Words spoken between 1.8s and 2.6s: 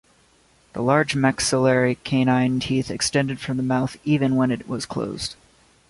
canine